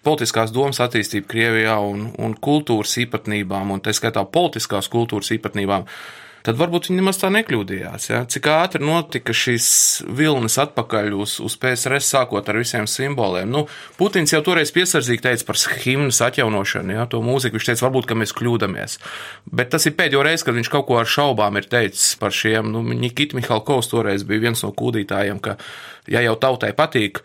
[0.04, 5.86] politiskās domas attīstību Krievijā un, un kultūras īpatnībām, un tā skaitā politiskās kultūras īpatnībām,
[6.44, 8.08] tad varbūt viņi nemaz tā nekļūdījās.
[8.10, 8.20] Ja?
[8.28, 9.68] Cik ātri notika šis
[10.04, 13.48] vilnis atpakaļ uz, uz PSRS, sākot ar visiem simboliem.
[13.50, 13.64] Nu,
[13.98, 17.08] Putins jau toreiz piesardzīgi teica par himnas atjaunošanu, ja?
[17.10, 17.56] to mūziku.
[17.56, 18.98] Viņš teica, varbūt mēs kļūdāmies.
[19.56, 22.70] Bet tas ir pēdējo reizi, kad viņš kaut ko ar šaubām ir teicis par šiem.
[22.74, 25.58] Nu, Nikita Mihalkovs toreiz bija viens no kūdītājiem, ka
[26.10, 27.20] ja jau tautai patīk,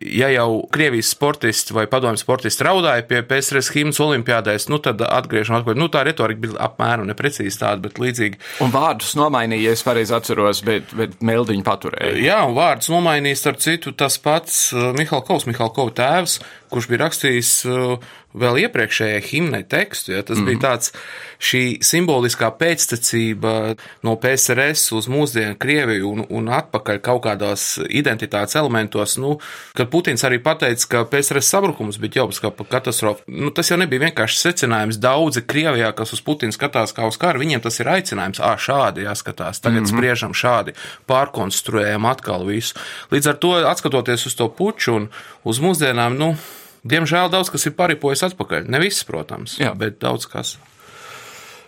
[0.00, 5.60] ja jau Krievijas sportisti vai padomju sportisti raudāja pie PSRS himnas olimpiādēs, nu tad atgriežam
[5.60, 5.78] atpakaļ.
[5.78, 8.40] Nu, tā retorika bija apmēram neprecīzi tāda, bet līdzīgi.
[8.64, 12.16] Un vārdus nomainīja, ja es pareizi atceros, bet, bet meldiņu paturēja.
[12.22, 16.38] Jā, un vārdus nomainīja starp citu tas pats uh, Mihalkovs, Mihalkova tēvs,
[16.72, 20.12] kurš bija rakstījis uh, vēl iepriekšējai himnai tekstu.
[20.12, 20.46] Ja, tas mm -hmm.
[20.46, 20.92] bija tāds
[21.40, 29.16] šī simboliskā pēctecība no PSRS uz mūsdienu Krieviju un, un atpakaļ kaut kādās identitātes elementos.
[29.16, 29.38] Nu,
[29.74, 34.40] kad Putins arī pateica, ka PSRS sabrukums bija ģeopolitiskā katastrofa, nu, tas jau nebija vienkārši
[34.40, 34.98] secinājums.
[34.98, 38.40] Daudzi Krievijā, kas uz Putinu skatās kā uz karu, viņiem tas ir aicinājums.
[38.40, 39.96] Ā, šādi jāskatās, tagad mm -hmm.
[39.96, 40.74] spriežam šādi,
[41.06, 42.74] pārkonstruējam atkal visu.
[43.10, 45.08] Līdz ar to, atskatoties uz to puču un
[45.44, 46.36] uz mūsdienām, nu,
[46.84, 48.68] Diemžēl daudz kas ir paripojis atpakaļ.
[48.68, 49.72] Ne viss, protams, Jā.
[49.78, 50.56] bet daudz kas.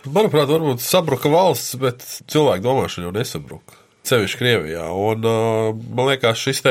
[0.05, 3.79] Manuprāt, varbūt sabruka valsts, bet cilvēku domāšana jau nesabruka.
[4.07, 4.85] Cevišķi Krievijā.
[4.93, 5.25] Un,
[5.97, 6.61] man liekas, šis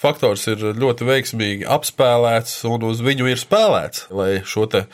[0.00, 4.86] faktors ir ļoti veiksmīgi apspēlēts un uz viņu ir spēlēts, lai šo te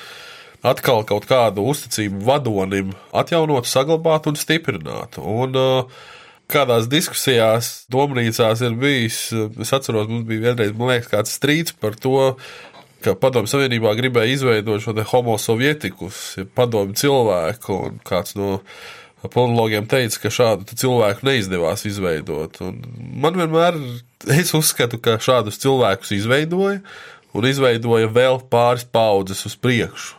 [0.67, 5.21] atkal kaut kādu uzticību vadonim atjaunot, saglabāt un stiprināt.
[5.23, 5.57] Un,
[6.49, 9.19] Kādās diskusijās, domnīcās ir bijis,
[9.61, 12.39] es atceros, mums bija vienreiz, man liekas, kāds strīds par to,
[13.05, 18.59] ka Padomju Savienībā gribēja izveidot šo homo sovietikus, padomju cilvēku, un kāds no
[19.23, 22.61] politologiem teica, ka šādu cilvēku neizdevās izveidot.
[22.65, 22.83] Un
[23.23, 23.79] man vienmēr,
[24.35, 26.83] es uzskatu, ka šādus cilvēkus izveidoja
[27.35, 30.15] un izveidoja vēl pāris paudzes uz priekšu.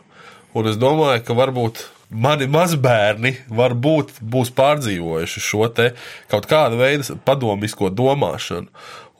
[0.56, 5.92] Un es domāju, ka varbūt mani mazbērni varbūt būs pārdzīvojuši šo te
[6.30, 8.66] kaut kādu veidu padomisko domāšanu.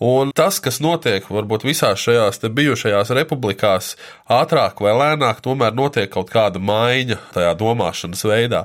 [0.01, 3.93] Un tas, kas notiek varbūt visās šajās bijušajās republikās,
[4.33, 8.65] ātrāk vai lēnāk, tomēr notiek kaut kāda maiņa tajā domāšanas veidā.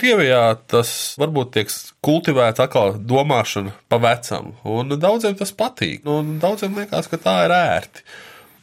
[0.00, 0.90] Krievijā tas
[1.20, 7.20] varbūt tiek kultivēts atkal domāšana pa vecam, un daudziem tas patīk, un daudziem liekas, ka
[7.20, 8.06] tā ir ērti.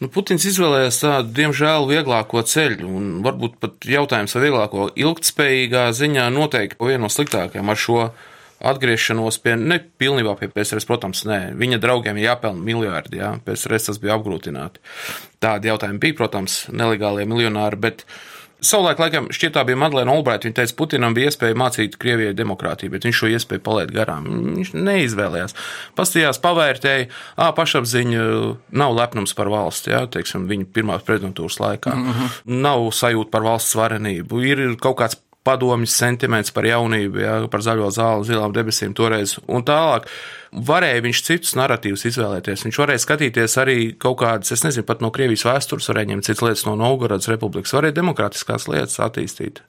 [0.02, 6.26] Nu, Putins izvēlējās tādu, diemžēl, vieglāko ceļu, un varbūt pat jautājums par vieglāko ilgtspējīgā ziņā
[6.34, 8.04] noteikti vienu no sliktākajiem ar šo
[8.66, 11.42] atgriešanos pie, ne pilnībā pie PSRS, protams, nē.
[11.58, 14.82] Viņa draugiem ir jāpelna miljardi, jā, PSRS tas bija apgrūtināti.
[15.44, 18.08] Tādi jautājumi bija, protams, nelegālie miljonāri, bet
[18.58, 20.48] Savulaik, laikam, šķiet, tā bija Madlēna Olbraita.
[20.48, 24.26] Viņa teica, Putinam bija iespēja mācīt Krievijai demokrātiju, bet viņš šo iespēju palaid garām.
[24.56, 25.54] Viņš neizvēlējās.
[25.98, 27.06] Pastījās, pavērtēja,
[27.38, 28.24] ā, pašapziņa
[28.82, 31.94] nav lepnums par valsti, jā, teiksim, viņa pirmās prezidentūras laikā.
[31.94, 32.42] Mm -hmm.
[32.66, 34.42] Nav sajūta par valsts varenību.
[34.42, 39.64] Ir kaut kāds padomjas sentiments par jaunību, jā, par zaļo zāli, zilām debesīm toreiz un
[39.68, 40.10] tālāk.
[40.68, 42.64] Varēja viņš citus narratīvus izvēlēties.
[42.68, 46.44] Viņš varēja skatīties arī kaut kādas, es nezinu, pat no Krievijas vēstures, varēja ņemt citas
[46.46, 49.62] lietas no Novgorodas republikas, varēja demokrātiskās lietas attīstīt.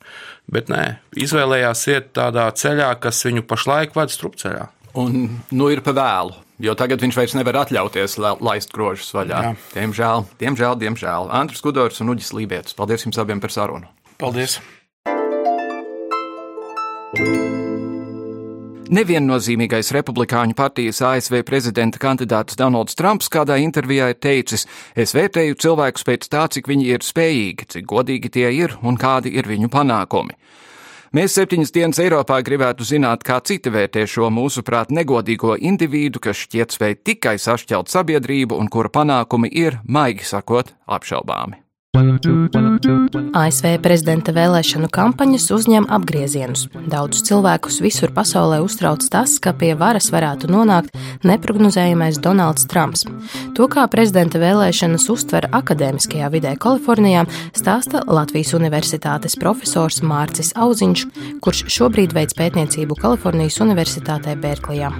[0.50, 0.84] Bet nē,
[1.18, 4.68] izvēlējās iet tādā ceļā, kas viņu pašlaik ved strupceļā.
[4.98, 6.38] Un nu ir pa vēlu.
[6.58, 9.42] Jo tagad viņš vairs nevar atļauties laist grožus vaļā.
[9.44, 9.52] Jā.
[9.76, 11.30] Diemžēl, diemžēl, diemžēl.
[11.38, 12.74] Antrs Kudors un Uģis Lībietis.
[12.78, 13.86] Paldies jums abiem par sarunu.
[14.18, 14.58] Paldies!
[18.88, 26.04] Neviennozīmīgais republikāņu partijas ASV prezidenta kandidāts Donalds Trumps kādā intervijā ir teicis: Es vērtēju cilvēkus
[26.04, 30.36] pēc tā, cik viņi ir spējīgi, cik godīgi tie ir un kādi ir viņu panākumi.
[31.16, 36.76] Mēs septiņas dienas Eiropā gribētu zināt, kā citi vērtē šo mūsuprāt negodīgo individu, kas šķiet
[36.76, 41.67] spēj tikai sašķelt sabiedrību un kura panākumi ir, maigi sakot, apšaubāmi.
[43.38, 46.66] ASV prezidenta vēlēšanu kampaņas uzņem apgriezienus.
[46.90, 50.94] Daudzus cilvēkus visur pasaulē uztrauc tas, ka pie varas varētu nonākt
[51.26, 53.06] neprognozējamais Donalds Trumps.
[53.56, 61.06] To, kā prezidenta vēlēšanas uztver akadēmiskajā vidē Kalifornijā, stāsta Latvijas Universitātes profesors Mārcis Auziņš,
[61.42, 64.92] kurš šobrīd veic pētniecību Kalifornijas Universitātē Bērklijā.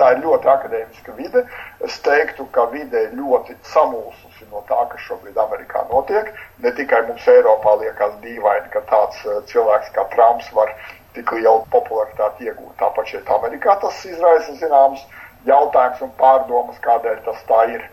[0.00, 1.42] Tā ir ļoti akadēmiska vide.
[1.84, 6.30] Es teiktu, ka vide ir ļoti samulsusi no tā, kas šobrīd Amerikā notiek.
[6.64, 10.72] Ne tikai mums Eiropā liekas dīvaini, ka tāds eh, cilvēks kā Trumps var
[11.16, 12.78] tik lielu popularitāti iegūt.
[12.80, 15.04] Tāpat šeit Amerikā tas izraisa zināmas
[15.48, 17.84] jautājumus un pārdomas, kādēļ tas tā ir.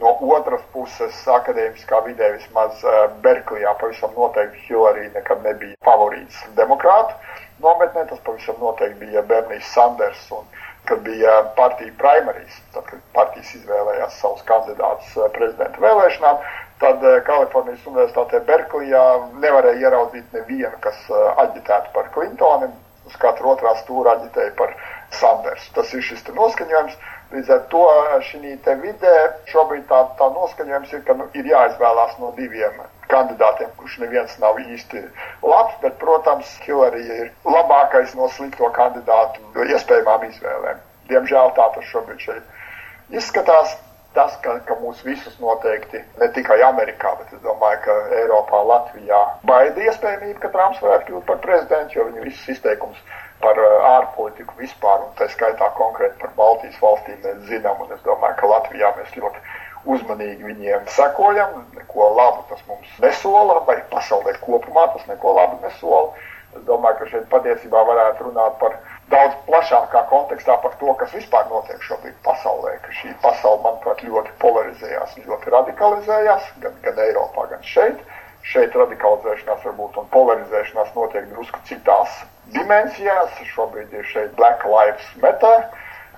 [0.00, 7.14] No otras puses, akadēmiskā vidē vismaz eh, Berklijā pavisam noteikti Hillary nekad nebija favorīts demokrātu
[7.62, 8.08] nometnē.
[8.10, 10.48] Tas pavisam noteikti bija Bernijs Sanders un
[10.84, 16.40] kad bija partija primarijas, tad, kad partijas izvēlējās savus kandidātus eh, prezidenta vēlēšanām,
[16.82, 19.04] tad eh, Kalifornijas Universitātē Berklijā
[19.44, 22.72] nevarēja ieraudzīt nevienu, kas eh, aģitētu par Clintoni.
[23.04, 24.70] Uz katru otrā stūra aģitēja par
[25.12, 25.72] Sandersu.
[25.76, 26.94] Tas ir šis noskaņojums.
[27.34, 27.84] Līdz ar to
[28.30, 29.14] šī vidē
[29.50, 34.58] šobrīd tā, tā noskaņojums ir, ka nu, ir jāizvēlās no diviem kandidātiem, kurš neviens nav
[34.62, 35.02] īsti
[35.42, 40.84] labs, bet, protams, Hillary ir labākais no slikto kandidātu iespējamām izvēlēm.
[41.10, 43.76] Diemžēl tā tas šobrīd šeit izskatās.
[44.14, 49.22] Tas, ka, ka mūs visus noteikti, ne tikai Amerikā, bet es domāju, ka Eiropā, Latvijā
[49.42, 53.00] baida iespējamība, ka Trumps varētu kļūt par prezidentu, jo viņa visus izteikums
[53.42, 58.06] par uh, ārpolitiku vispār, un tā skaitā konkrēti par Baltijas valstīm mēs zinām, un es
[58.06, 59.42] domāju, ka Latvijā mēs ļoti
[59.90, 66.12] uzmanīgi viņiem sekojam, neko labu tas mums nesola, vai pasaulē kopumā tas neko labu nesola.
[66.54, 68.76] Es domāju, ka šeit patiesībā varētu runāt par
[69.10, 74.36] daudz plašākā kontekstā par to, kas vispār notiek šobrīd pasaulē, ka šī pasaule, manuprāt, ļoti
[74.44, 78.04] polarizējās, ļoti radikalizējās, gan, gan Eiropā, gan šeit.
[78.44, 82.20] Šeit radikalizēšanās varbūt un polarizēšanās notiek drusku citās
[82.54, 83.40] dimensijās.
[83.54, 85.64] Šobrīd ir šeit Black Lives Matter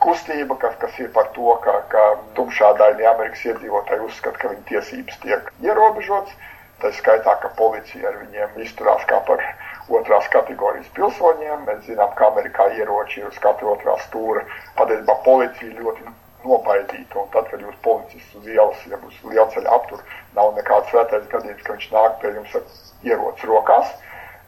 [0.07, 2.05] kustība, kas, kas ir par to, ka, ka
[2.39, 6.37] tumšādaini Amerikas iedzīvotāji uzskata, ka viņu tiesības tiek ierobežotas.
[6.83, 9.41] Tā skaitā, ka policija ar viņiem izturās kā par
[9.99, 11.65] otrās kategorijas pilsoņiem.
[11.69, 14.45] Mēs zinām, ka Amerikā ieroči ir uz katra otrā stūra.
[14.77, 16.05] Patiesībā policija ļoti
[16.45, 17.23] nobaidīta.
[17.23, 20.03] Un tad, kad jūs policists uz ielas, ja būs lielceļa aptur,
[20.37, 22.69] nav nekāds svētais gadījums, ka viņš nāk pie jums ar
[23.09, 23.97] ieroci rokās.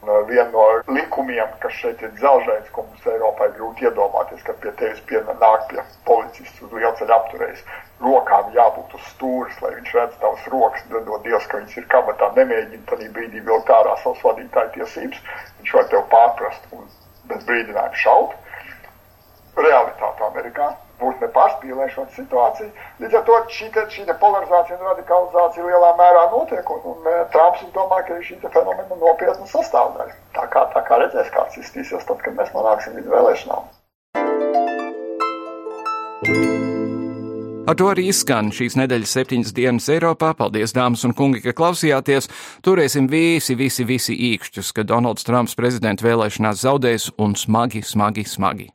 [0.01, 4.71] Viena no likumiem, kas šeit ir dzelžains, ko mums Eiropā ir grūti iedomāties, kad pie
[4.79, 7.65] tevis pienāk pie policists uz lielceļa apturējis.
[7.99, 12.31] Rokām jābūt uz stūres, lai viņš redz tavas rokas, dod Dievs, ka viņas ir kabatā,
[12.39, 15.19] nemēģina tajā brīdī vilkt ārā savas vadītāja tiesības.
[15.59, 16.87] Viņš var tev pārprast un
[17.27, 18.37] bez brīdinājuma šaut.
[19.59, 20.71] Realitāte Amerikā
[21.01, 22.69] būtu nepārspīlēšana situācija.
[23.01, 27.09] Līdz ar to šī, te, šī te polarizācija un radikalizācija lielā mērā notiek, un, un
[27.09, 30.15] e, Trumps domā, ka ir šī fenomena nopietna sastāvdaļa.
[30.37, 33.75] Tā kā, tā kā redzēs, kāds izstīsies tad, kad mēs nonāksim līdz vēlēšanām.
[37.69, 40.31] Ar to arī izskan šīs nedēļas septiņas dienas Eiropā.
[40.39, 42.25] Paldies, dāmas un kungi, ka klausījāties.
[42.65, 48.71] Turēsim visi, visi, visi īkšķus, ka Donalds Trumps prezidenta vēlēšanās zaudēs un smagi, smagi, smagi.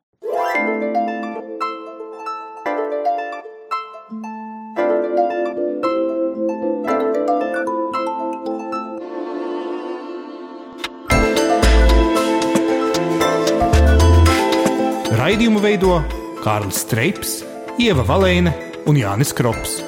[15.35, 15.97] Raidījumu veido
[16.45, 17.31] Kārlis Streips,
[17.83, 18.53] Ieva Valēne
[18.87, 19.81] un Jānis Krops.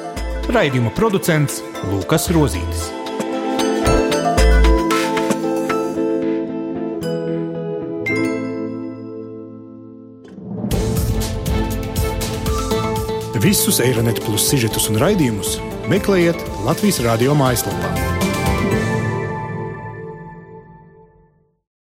[0.51, 2.89] Raidījuma producents Lukas Rozītis.
[13.47, 17.96] Visus Eironet plus sižetus un raidījumus meklējiet Latvijas radio mājaslapā.